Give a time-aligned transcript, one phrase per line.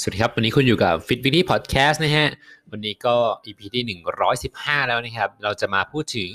[0.00, 2.28] สวัสดีครับ วันนี้คุณอยู่กับ Fit w e e k l y Podcast นะฮะ
[2.72, 3.16] วันนี้ก็
[3.46, 4.00] EP ที่
[4.40, 6.30] 115 แล้วนะครับ เราจะมาพูดถึง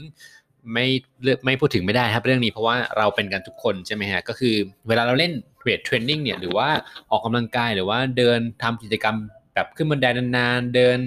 [0.73, 0.85] ไม่
[1.23, 4.55] เลือกไม่พูดถึงไม่ได้ครับ เรื่องนี้เพราะว่าเราเป็นกันทุกคนใช่ไหมฮะ ก็คือ
[4.87, 5.31] เวลาเราเล่น
[5.61, 6.69] เวทเทรนนิ่งเนี่ย หรือว่า
[7.11, 9.15] ออกกำลังกายหรือว่าเดินทำกิจกรรม
[9.53, 10.97] แบบขึ้นบันไดนานๆ เดิน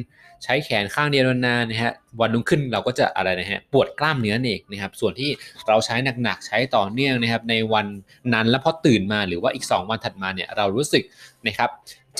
[0.44, 5.30] ใช้แขนข้างเดียวนานๆนะฮะ วันรุ่งขึ้นเราก็จะอะไรนะฮะ ปวดกล้ามเนื้อเองนะครับ ส่วนที่
[5.68, 7.86] เราใช้หนักๆ ใช้ต่อเนื่องนะครับ ในวัน
[8.34, 11.02] นั้นแล้วพอตื่นมาหรือว่าอีก 2 วันถัดมาเนี่ย เรารู้สึก
[11.46, 11.70] นะครับ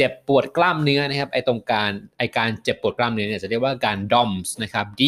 [0.01, 5.03] เจ็บปวดกล้ามเนื้อนะครับไอตรงการไอการเจ็บปวดกล้ามเนื้อเนี่ยจะเรียกว่าการ DOMS นะครับ D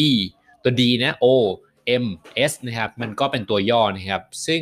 [0.63, 1.25] ตัว D นะ O
[2.03, 2.05] M
[2.49, 4.61] S นะครับมันก็เป็นตัวย่อนะครับ ซึ่ง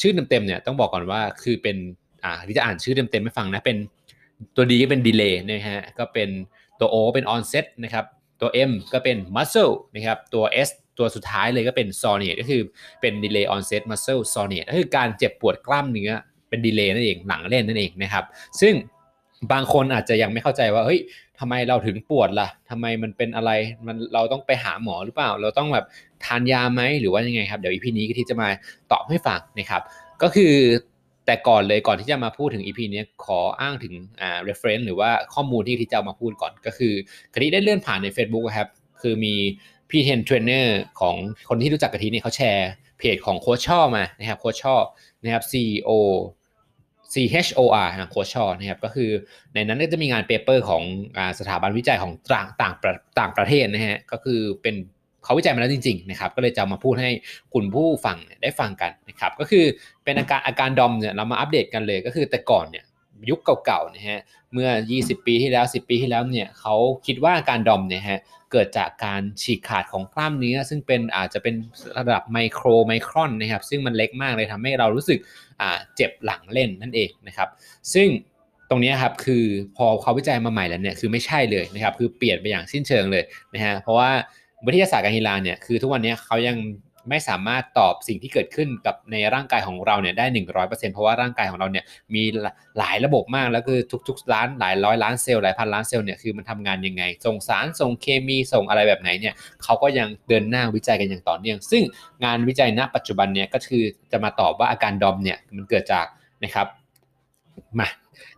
[0.00, 1.76] ชื่อเต็มๆเนี่ยต้องบอกก่อนว่าคือเป็น
[2.24, 3.76] อ่าที่จะอ่านชื่อเต็มๆไม่ฟังนะเป็น
[4.56, 6.28] ตัว D ก็เป็น delay นะฮะก็เป็น
[6.80, 8.04] ตัว O เป็น onset นะครับ
[8.40, 12.60] ตัว M ก็เป็น muscle นะครับตัว S ตัวสุดท้ายเลยก็เป็น sonate ก็คือ
[13.00, 16.10] เป็น delay onset muscle sonate ก็คือการเจ็บปวดกล้ามเนื้อ
[16.48, 18.24] เป็น delay นั่นเองหลังเล่นนั่นเองนะครับ
[18.60, 18.74] ซึ่ง
[19.52, 21.00] บางคนอาจจะยังไม่เข้าใจว่าเฮ้ย
[21.38, 23.50] ทำไมเราถึงปวดละ่ะทำไมมันเป็นอะไร
[23.86, 25.86] มันเราต้องไปหาหมอหรือเปล่า เราต้องแบบ
[26.24, 28.48] ทานยาไหมหรือว่ายังไงครับ เดี๋ยวอีพีนี้ก็ที่จะมา
[28.92, 29.82] ตอบให้ฟังนะครับ
[30.22, 30.54] ก็คือ
[31.26, 36.92] แต่ก่อนเลยก่อนที่จะมาพูดถึง EP นี้ขออ้างถึงอ่า reference หรือว่าข้อมูลที่ที่จะมาพูดก่อนก็คือ
[37.34, 38.68] กะทิได้เลื่อนผ่านใน Facebook ครับ
[39.02, 39.34] คือมี
[39.90, 41.16] พี่เทนเทรนเนอร์ของ
[41.48, 44.74] คนที่รู้จักกะทินี่เขาแชร์เพจของโค้ชช่อมานะครับโค้ชช่อ
[45.22, 45.90] นะครับ CEO
[47.16, 49.10] C H O R นะโค้ชช่อนะครับก็คือ
[49.54, 50.82] ในนั้นก็จะมีงาน paper ของ
[51.38, 52.74] สถาบันวิจัยของต่างต่าง
[53.18, 54.74] ต่างประเทศนะฮะก็คือเป็น
[55.24, 57.10] เขาวิจัยมาแล้วจริงๆนะครับก็เลยจะมาพูดให้
[57.54, 59.64] คุณผู้ฟังได้ฟังกันนะครับก็คือ
[60.04, 62.84] เป็นอาการอาการ DOMS เนี่ยเรามาอัปเดตกันเลยก็คือแต่ก่อนเนี่ย
[63.30, 64.20] ยุคเก่าๆนะฮะ
[64.52, 66.74] เมื่อ 20 ปีที่แล้ว 10 ปีที่แล้วเนี่ยเขา
[67.06, 68.20] คิดว่าการดอมเนี่ยฮะ
[68.52, 71.54] เกิดจากการฉีกขาดของกล้ามเนื้อ ซึ่งเป็นอาจจะเป็น
[71.98, 75.18] ระดับไมโครไมครอนนะครับซึ่งมันเล็กมากเลยทำให้เรารู้สึก
[75.96, 77.48] เจ็บหลังเล่นนั่นเองนะครับ
[77.94, 78.08] ซึ่ง
[78.70, 79.44] ตรงนี้ครับคือ
[79.76, 84.10] พอเขาวิจัยมาใหม่แล้วเนี่ยคือไม่ใช่เลยนะครับคือเปลี่ยนไปอย่างสิ้นเชิงเลยนะฮะเพราะว่า
[84.66, 86.56] วิทยาศาสตร์การกีฬาเนี่ยคือทุกวันนี้เขายัง
[87.08, 90.26] ไม่สามารถตอบสิ่งที่เกิดขึ้นกับในร่างกายของเราเนี่ยได้
[90.58, 91.84] 100%เพราะว่าร่างกายของเราเนี่ย
[92.14, 92.24] มี
[92.78, 101.82] หลายระบบมากแล้วคือทุกๆล้านหลายร้อยล้านเซลล์หลายพันล้านเซลล์เนี่ยคือมันทำงานยังไง ส่งสารส่งเคมีส่งอะไรแบบไหนเนี่ยเขาก็ยังเดินหน้าวิจัยกันอย่างต่อเนื่อง ซึ่ง
[102.24, 106.06] งานวิจัยณปัจจุบันเนี่ยก็คือจะมาตอบว่าอาการดอมเนี่ยมันเกิดจาก
[106.44, 106.66] นะครับ
[107.78, 107.88] มา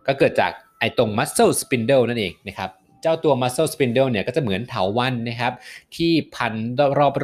[0.07, 2.69] ก็เกิดจากไอตรง muscle spindle นั่นเองนะครับ
[3.01, 5.53] เจ้าตัว muscle spindle เนี่ย ก็จะเหมือนเถาวันนะครับ
[5.95, 6.53] ที่พัน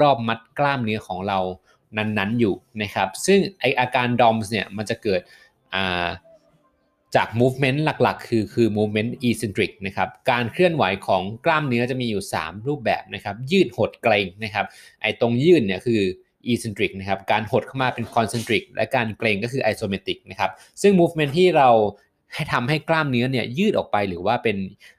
[0.01, 1.39] รอบๆมัดกล้ามเนื้อของเรา
[1.97, 5.21] นั้นๆอยู่นะครับ ซึ่งไออาการ DOMS เนี่ย มันจะเกิด
[7.15, 14.65] จาก movement หลักๆ คือคือ movement eccentric นะครับ การเคลื่อนไหวของกล้ามเนื้อจะมีอยู่ 3 รูปแบบนะครับ ยืดหดเกรงนะครับ
[15.01, 16.01] ไอตรงยืดเนี่ยคือ
[16.51, 21.69] eccentric นะครับ การหดเข้ามาเป็น concentric และการเกรงก็คือ isometric นะครับ ซึ่ง movement ที่เรา
[22.33, 24.57] ให้ทำให้กล้ามเนื้อเนี่ยยืดออกไปหรือว่าเป็น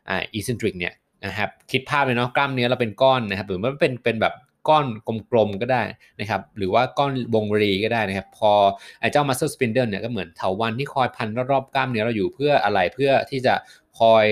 [0.08, 0.94] อ่า eccentric เนี่ย
[1.26, 4.34] นะครับคิดภาพเลยเนาะกล้ามเนื้อเราเป็นก้อนนะครับหรือว่าเป็นเป็นแบบ
[4.68, 4.86] ก้อน
[5.32, 5.82] กลมๆก็ได้
[6.20, 8.52] นะครับหรือว่าก้อนวงรีก็ได้นะครับ พอ
[9.00, 13.54] ไอ้เจ้า muscle spindle เนี่ยก็เหมือนเถาวันที่คอยพันรอบๆกล้ามเนื้อเราอยู่เพื่ออะไรเพื่อที่จะ
[13.98, 14.24] คอย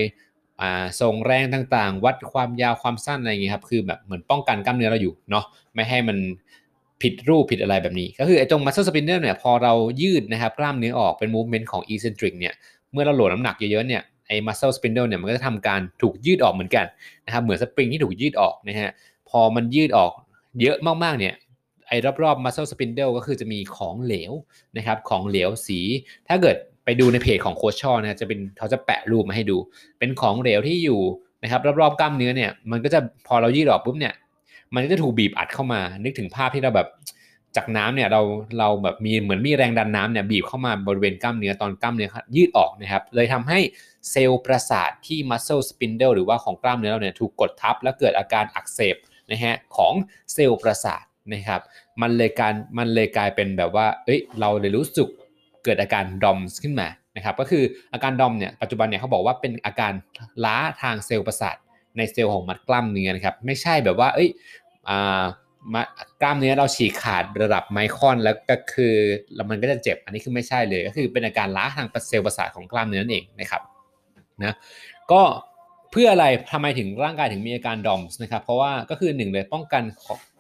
[1.00, 5.44] ส่งแรงต่างๆ วัดความยาวความสั้นอะไรอย่างเงี้ยครับคือแบบเหมือนป้องกันกล้ามเนื้อเราอยู่เนาะ
[5.74, 6.18] ไม่ให้มัน
[7.02, 9.72] ผิดรูปผิดอะไรแบบนี้ ก็คือไอ้ตรง muscle spindle เนี่ยพอเรา
[10.02, 12.54] ยืดนะครับกล้ามเนื้อออกเป็น movement ของ eccentric เนี่ย
[12.94, 16.86] เมื่อเราโหลดน้ำหนักเยอะๆเนี่ยไอ้ muscle spindle เนี่ยมันก็จะทำการถูกยืดออกเหมือนกัน
[17.26, 18.90] นะครับเหมือนสปริงที่ถูกยืดออกนะฮะ
[19.30, 20.12] พอมันยืดออก
[20.60, 21.34] เยอะมากๆเนี่ย
[21.88, 24.32] ไอ้รอบๆ muscle spindle ก็คือจะมีของเหลว
[24.76, 25.80] นะครับของเหลวสี
[26.28, 29.56] ถ้าเกิดไปดูในเพจของโคชชอนะจะเป็นเขาจะแปะรูปมาให้ดู
[29.98, 31.00] เป็นของเหลวที่อยู่
[31.42, 34.14] นะครับรอบๆกล้ามเนื้อเนี่ยมันก็จะพอเรายืดออกปุ๊บเนี่ย
[34.74, 36.88] มันก็จะถูกบีบอัดเข้ามา นึกถึงภาพที่เราแบบ
[37.56, 38.22] จากน้ำเนี่ยเรา
[38.58, 43.58] เราแบบมีเหมือนมีแรงดันน้ำเนี่ยบีบเข้ามาบริเวณกล้ามเนื้อตอนกล้ามเนื้อยืดออกนะครับเลยทำให้
[44.10, 48.96] เซลล์ประสาทที่ muscle spindle หรือว่าของกล้ามเนื้อเราเนี่ยถูกกดทับ แล้วเกิดอาการอักเสบ
[49.30, 49.92] นะฮะของ
[50.32, 51.60] เซลล์ประสาทนะครับ
[52.02, 55.08] มันเลยการมันเลยกลายเป็นแบบว่าเอ้ยเราเลยรู้สึก
[55.64, 59.92] เกิดอาการ DOMS ขึ้นมานะครับก็คืออาการ DOMS เนี่ยปัจจุบันเนี่ยเขาบอกว่าเป็นอาการ
[60.44, 61.56] ล้าทางเซลล์ประสาท
[61.96, 64.28] ในเซลล์ของมัดกล้ามเนื้อนะครับไม่ใช่แบบว่าเอ้ย
[64.88, 65.24] อ่า
[66.22, 68.94] กล้ามเนื้อเราฉีกขาดระดับไมครอนแล้วก็คือ
[69.34, 73.62] แล้วมันก็จะเจ็บอันนี้คือไม่ใช่เลย ก็คือเป็นอาการล้าทางเซลล์ประสาทของกล้ามเนื้อนั่นเองนะครับ
[74.42, 74.56] นะ
[75.12, 75.22] ก็
[75.90, 79.82] เพื่ออะไรทำไมถึงร่างกายถึงมีอาการดอมส์นะครับเพราะว่าก็คือหนึ่งเลยป้องกัน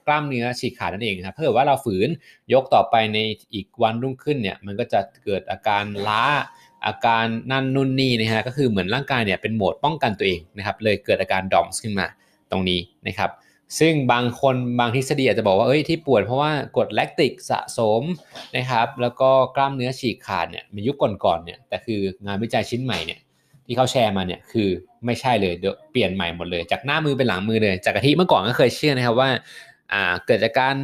[0.06, 2.08] กล้ามเนื้อฉีกขาดนั่นเองครับถ้าเกิดว่าเราฝืน
[2.54, 3.18] ยกต่อไปใน
[3.54, 6.24] อีกวันรุ่งขึ้นเนี่ยมันก็จะเกิดอาการล้า
[6.86, 12.06] อาการนั่นนู่นนี่นะฮะก็คือเหมือนร่างกายเนี่ยเป็นโหมดป้องกันตัวเองนะครับเลยเกิดอาการดอมส์ขึ้นมา
[12.50, 13.30] ตรงนี้นะครับ
[13.78, 18.02] ซึ่งบางคนบางทฤษฎีอาจจะบอกว่าเอ้ยที่ปวดเพราะว่ากดแลคติกสะสม
[18.56, 23.20] นะครับแล้วก็กล้ามเนื้อฉีกขาดเนี่ยมียุคก่อนๆเนี่ยแต่คืองานวิจัยชิ้นใหม่เนี่ย
[23.66, 24.68] ที่เขาแชร์มาเนี่ยคือ
[25.06, 29.30] ไม่ใช่เลยเยเปลี่ยนใหม่หมดเลย จากหน้ามือเป็นหลังมือเลย จากกะทิเมื่อก่อนก็เคยเชื่อนะครับว่า
[29.92, 30.74] อ่าเกิดจากการ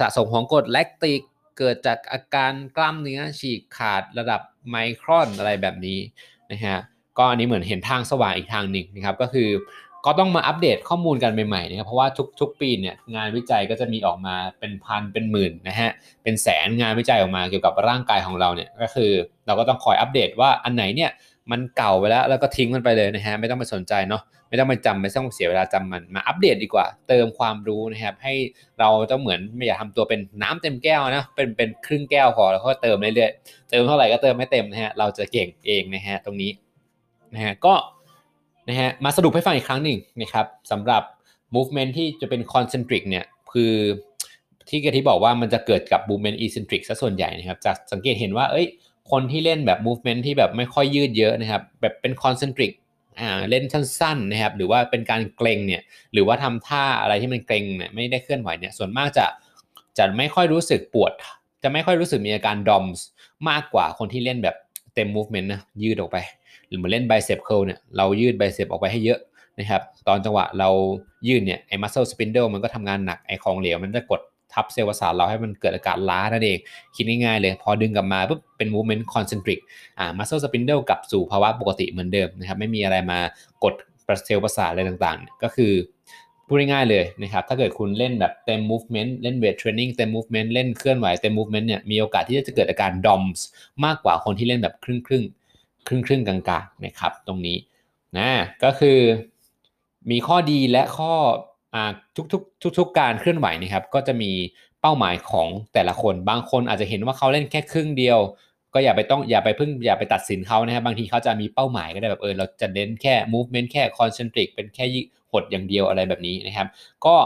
[0.00, 1.20] สะสมของกรดแลคติก
[1.58, 5.98] เกิดจากอาการกล้ามเนื้อฉีกขาดระดับไมครอนอะไรแบบนี้
[6.52, 6.78] นะฮะ
[7.18, 9.48] ก็อันนี้เหมือนเห็นทางสว่างอีกทางหนึ่งนะครับก็คือ
[10.06, 15.90] ก็ต้องมาอัปเดตข้อมูลกันใหม่ๆนะครับเพราะว่าทุกทุกปีเนี่ยงานวิจัยก็จะมีออกมาเป็นพันเป็นหมื่นนะฮะ
[16.22, 19.12] เป็นแสนงานวิจัยออกมาเกี่ยวกับร่างกายของเราเนี่ยก็คือ
[19.46, 21.10] เราก็ต้องคอยอัปเดตว่าอันไหนเนี่ย
[21.50, 28.34] มันเก่าไปแล้วแล้วก็ทิ้งมันไปเลยนะฮะไม่ต้องไปสนใจเนาะไม่ต้องไปจำไม่ต้องเสียเวลาจำมันมาอัปเดตดีกว่า เติมความรู้นะครับให้
[28.80, 36.50] เราต้องเหมือนไม่อยากทำตัวเป็นน้ำเต็มแก้วนะเป็นเป็นครึ่งแก้วพอแล้วก็เติมเรื่อยๆเติมเท่าไหร่ก็เติมไม่เต็มนะฮะเราจะเก่งเองนะฮะตรงนี้
[37.34, 37.74] นะฮะก็
[38.70, 41.02] นะฮะมาสรุปให้ฟังอีกครั้งหนึ่งนะครับสำหรับ
[41.54, 43.74] movement ที่จะเป็น concentric เนี่ยคือ
[44.68, 48.66] ที่กที่บอกว่ามันจะเกิดกับ movement eccentric ซะส่วนใหญ่นะครับจากสังเกตเห็นว่าเอ้ย
[49.10, 52.72] คนที่เล่นแบบ movement ที่แบบไม่ค่อยยืดเยอะนะครับแบบเป็น concentric
[53.20, 55.82] อ่าเล่นสั้นๆนะครับหรือว่าเป็นการเกรงเนี่ย
[56.12, 59.26] หรือว่าทำท่าอะไรที่มันเกรงเนี่ยไม่ได้เคลื่อนไหวเนี่ยส่วนมากจะ
[59.98, 61.12] จะไม่ค่อยรู้สึกปวด
[61.62, 63.04] จะไม่ค่อยรู้สึกมีอาการดอมส์
[63.48, 64.56] มากกว่าคนที่เล่นแบบ
[64.94, 66.16] เต็ม movement นะยืดออกไป
[66.70, 69.20] หรือเหมาเล่น bicep curl เนี่ยเรายืด bicep ออกไปให้เยอะ
[69.58, 70.68] นะครับตอนจังหวะเรา
[71.28, 74.20] ยืดเนี่ยไอ้ muscle spindle มันก็ทำงานหนักไอ้ของเหลวมันจะกด
[74.52, 76.58] ทับเซลล์ประสาทเราให้มันเกิดอาการล้านั่นเอง
[76.96, 79.60] คิดง่ายๆเลย พอดึงกลับมาปุ๊บเป็น movement concentric
[79.98, 83.18] อ่า muscle spindle กลับสู่ภาวะปกติเหมือนเดิมนะครับ ไม่มีอะไรมา
[83.64, 83.74] กด
[84.26, 85.72] เซลล์ประสาทอะไรต่างๆ ก็คือ
[86.46, 93.40] พูดง่ายๆเลยนะครับ ถ้าเกิดคุณเล่นแบบเต็ม movement เล่น weight training เต็ม movement เล่นเคลื่อนไหวเต็ม movement เนี่ยมีโอกาสที่จะเกิดอาการ DOMS
[93.84, 95.24] มากกว่าคนที่เล่นแบบครึ่งครึ่ง
[95.86, 97.56] ครึ่งครึ่งกลางๆนะครับตรงนี้
[98.18, 98.30] นะ
[98.64, 98.98] ก็คือ
[100.10, 101.12] มีข้อดีและข้อ
[102.16, 104.32] ทุกๆทุกๆการเคลื่อนไหวนะครับก็จะมี
[104.80, 108.18] เป้าหมายของแต่ละคนบางคนอาจจะเห็นว่าเขาเล่นแค่ครึ่งเดียว
[108.74, 114.84] ก็อย่าไปต้องอย่าไปพึ่งอย่าไปตัดสินเขานะครับบางทีเขาจะมีเป้าหมายก็ได้แบบเออเราจะเน้นแค่ movement แค่ concentric เป็นแค่
[115.32, 116.68] หดอย่างเดียวอะไรแบบนี้นะครับ
[117.06, 117.16] ก็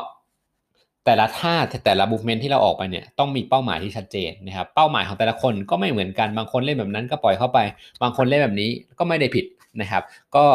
[1.06, 1.54] แต่ละท่า
[1.84, 7.58] แต่ละ movement ที่เราออกไปเนี่ยต้องมีเป้าหมายที่ชัดเจนนะครับเป้าหมายของแต่ละคนก็ไม่เหมือนกันบางคนเล่นแบบนั้นก็ปล่อยเข้าไป
[8.02, 9.44] บางคนเล่นแบบนี้ก็ไม่ได้ผิด
[9.80, 10.02] นะครับ
[10.36, 10.46] ก็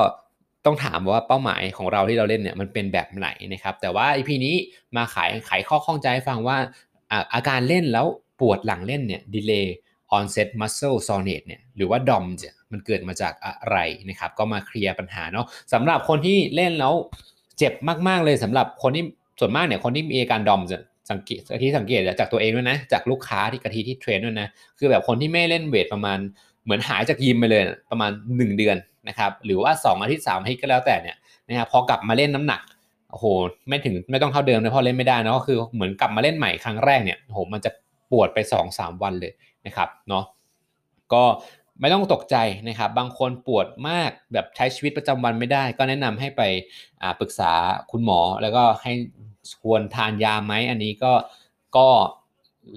[0.66, 4.56] ต้องถามว่าเป้าหมายของเราที่เราเล่นเนี่ยมันเป็นแบบไหนนะครับ แต่ว่า EP นี้
[4.96, 6.57] มาขายไขข้อข้องใจให้ฟังว่า
[7.34, 8.06] อาการเล่นแล้ว
[8.40, 9.68] ปวดหลังเล่นเนี่ย delay
[10.18, 16.94] onset muscle soreness เนี่ยหรือว่า DOM เนี่ยมันเกิดมาจากอะไรนะครับ ก็มาเคลียร์ปัญหาเนาะสำหรับคนที่เล่นแล้ว
[17.57, 17.74] เจ็บ
[18.07, 19.06] มาก ๆ เลยสำหรับคนที่
[19.40, 20.80] ส่วนมากเนี่ยคนที่มีอาการดอมจะ
[21.12, 26.20] สังเกตที่สังเกตจากตัวเองด้วยนะ จากลูกค้าที่กะทิที่เทรนด้วยนะ คือแบบคนที่ไม่เล่นเวทประมาณ
[26.64, 28.78] เหมือนหายจากยิมไปเลยประมาณ 1 เดือน
[29.08, 32.62] นะครับ หรือว่า 2 อาทิตย์3อาทิตย์ก็แล้วแต่เนี่ยนะครับพอกลับมาเล่นน้ำหนัก
[33.12, 33.26] โอ้โห
[33.70, 37.72] ไม่ถึงไม่ต้องเท่าเดิมเลยเพอเล่นไม่ได้นะก็คือเหมือนกลับมาเล่นใหม่ครั้งแรกเนี่ยโอ้โหมันจะ
[38.12, 38.38] ปวดไป
[38.72, 39.34] 2-3 วันเลย
[39.66, 40.24] นะครับเนาะ
[41.14, 41.24] ก็
[41.82, 42.36] ไม่ต้องตกใจ
[42.68, 46.42] นะครับ บางคนปวดมากแบบใช้ชีวิตประจำวันไม่ได้ ก็แนะนำให้ไป
[47.20, 47.52] ปรึกษา
[47.92, 48.94] คุณหมอแล้วก็ให้
[49.62, 51.13] ควรทานยาไหมอันนี้ก็
[51.78, 51.88] ก็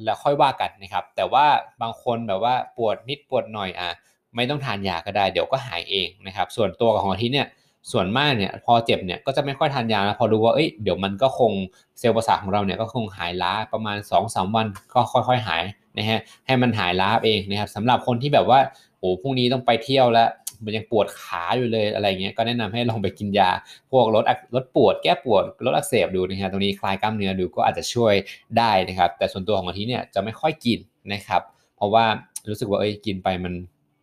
[0.05, 1.47] แล้วค่อยว่ากันนะครับ แต่ว่า
[1.83, 3.91] บางคนแบบว่าปวดนิดปวดหน่อยอะ
[4.37, 7.49] ไม่ต้องทานยาก็ได้เดี๋ยวก็หายเองนะครับ ส่วนตัวของอาทิตย์เนี่ย
[7.93, 11.53] ส่วนมากเนี่ยพอเจ็บเนี่ยก็จะไม่ค่อยทานยาแล้วพอรู้ว่าเอ้ยเดี๋ยวมันก็คง
[11.99, 15.63] เซลล์ประสาทของเราเนี่ยก็คงหายล้าประมาณ2-3วันก็ค่อยๆหาย
[15.97, 18.61] นะฮะให้มันหายล้าเองนะครับสำหรับคนที่แบบว่า
[19.03, 20.29] โอ้พรุ่งนี้ต้องไปเที่ยวแล้ว
[20.65, 23.51] มันยังปวดขาอยู่เลยอะไรเงี้ยก็แนะนำให้ลองไปกินยา
[23.91, 28.15] พวกลดลดปวดแก้ปวดลดอักเสบดูนะฮะตรงนี้คลายกล้ามเนื้อดูก็อาจจะช่วย
[28.59, 30.79] ได้นะครับ แต่ส่วนตัวของอาทิเนี่ยจะไม่ค่อยกิน
[31.13, 31.43] นะครับ
[31.77, 32.05] เพราะว่า
[32.49, 33.53] รู้สึกว่าเอ้ยกินไปมัน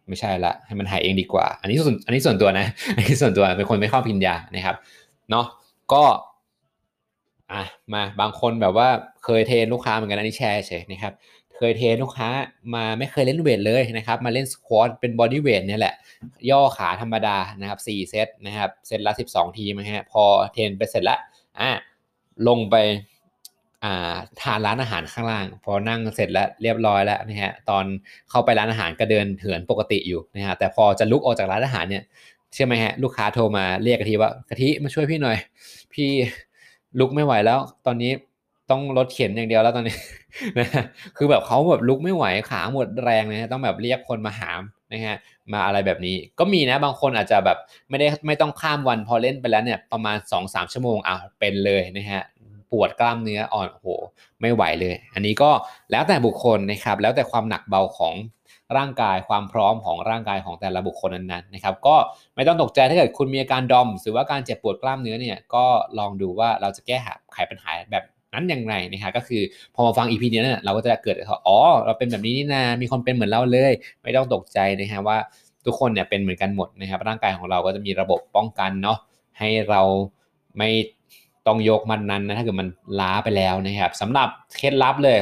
[0.07, 2.65] ไม่ใช่ละให้มันหายเองดีกว่า อันนี้ส่วนอันนี้ส่วนตัวนะ
[2.95, 4.75] อันนี้ส่วนตัวเป็นคนไม่ชอบกินยานะครับ
[5.31, 5.45] เนาะ
[5.93, 6.03] ก็
[7.53, 7.63] อะ
[7.93, 8.87] มาบางคนแบบว่า
[9.25, 11.13] เคย train ลูกค้าเหมือนกันอันนี้แชร์เฉยนะครับ
[11.59, 12.29] เคย train ลูกค้า
[12.75, 15.93] มาไม่เคยเล่น weight เลยนะครับ มาเล่น squat เป็น bodyweight เนี่ยแหละ
[16.49, 21.17] ย่อขาธรรมดานะครับ4เซตนะครับเซตละ 12 ทีนะฮะพอ train ไปเสร็จละ
[21.59, 21.69] อะ
[22.47, 22.75] ลงไป
[23.83, 27.85] อ่าทานร้านอาหารข้างล่าง พอนั่งเสร็จแล้วเรียบร้อยแล้วนะฮะตอน
[28.29, 32.03] เข้าไปร้านอาหารก็เดินเหมือนปกติอยู่นะฮะแต่พอจะลุกออกจากร้านอาหารเนี่ย
[32.55, 35.37] ใช่ไหมฮะลูกค้าโทรมาเรียกกะทิว่ากะทิมาช่วยพี่หน่อย
[35.93, 36.09] พี่
[36.99, 38.11] ลุกไม่ไหวแล้ว ตอนนี้
[38.71, 39.97] ต้องลดเข็นอย่างเดียวแล้วตอนนี้
[40.59, 40.67] นะ
[41.17, 44.61] คือแบบเขาแบบลุกไม่ไหวขาหมดแรงนะฮะต้องแบบเรียกคนมาหาม
[44.91, 45.17] นะฮะ
[45.53, 47.57] มาอะไรแบบนี้ก็มีนะบางคนอาจจะแบบ
[47.89, 52.23] ไม่ได้ไม่ต้องข้ามวันพอเล่นไปแล้วเนี่ยประมาณ 2-3 ชั่วโมงอะเป็นเลยนะฮะ
[52.71, 53.85] ปวดกล้ามเนื้ออ่อนโห
[54.41, 55.51] ไม่ไหวเลย อันนี้ก็
[55.91, 58.15] แล้วแต่บุคคลนะครับแล้วแต่ความหนักเบาของ
[58.77, 61.95] ร่างกายความพร้อมของร่างกายของแต่ละบุคคลนั้นๆนะครับก็
[62.35, 65.65] ไม่ต้องตกใจถ้าเกิดคุณมีอาการดอม หรือว่าการเจ็บปวดกล้ามเนื้อเนี่ยก็
[65.99, 66.97] ลองดูว่าเราจะแก้
[67.33, 68.03] ไขปัญหาแบบ
[68.39, 69.41] นั้นอย่างไรนะครับก็คือ
[69.75, 71.15] พอมาฟังอีพีนี้เนี่ยเราก็จะเกิด
[71.47, 75.17] อ๋อเราเป็นแบบนี้นี่นามีคนเป็นเหมือนเราเลย ไม่ต้องตกใจนะฮะว่า
[75.65, 78.97] ทุกคนเนี่ยเป็นเหมือนกันหมดนะครับร่างกายของเราก็จะมีระบบป้องกันเนาะ
[79.39, 79.81] ให้เรา
[80.57, 80.69] ไม่
[81.47, 82.67] ต้องยกมันนั้นนะถ้าเกิดมัน
[82.99, 85.17] ล้าไปแล้วนะครับสำหรับเคล็ดลับเลย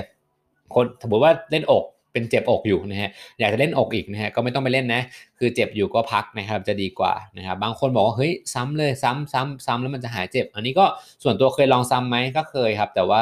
[0.73, 1.83] คนสมมติว่าเล่นอก
[2.17, 3.09] เป็นเจ็บอกอยู่นะฮะ
[3.39, 5.01] อยากจะเล่นอกอีกนะฮะก็ไม่ต้องไปเล่นนะ
[5.39, 10.85] คือเจ็บอยู่ก็พักนะครับจะดีกว่านะครับบางคนบอกว่าเฮ้ยซ้ำเลยซ้ำซ้ำซ้ำแล้วมันจะหายเจ็บ อันนี้ก็
[11.23, 13.21] ส่วนตัวเคยลองซ้ำไหมก็เคยครับ แต่ว่า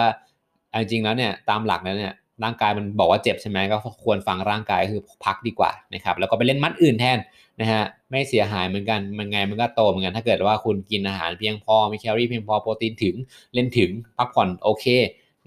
[0.79, 7.17] จริงๆแล้วเนี่ยตามหลักแล้วเนี่ยร่างกายมันบอกว่าเจ็บใช่ไหมก็ควรฟังร่างกายคือพักดีกว่านะครับแล้วก็ไปเล่นมัดอื่นแทน
[7.61, 13.15] นะฮะไม่เสียหายเหมือนกันมันไงมันก็โตเหมือนกัน ถ้าเกิดว่าคุณกินอาหารเพียงพอมีแคลอรี่เพียงพอโปรตีนถึง
[13.53, 14.85] เล่นถึงพักผ่อนโอเค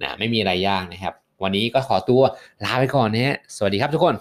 [0.03, 2.23] นะไม่มีอะไรยากนะครับ วันนี้ก็ขอตัว
[2.65, 4.15] ลาไปก่อนนะฮะสวัสดีครับทุกคน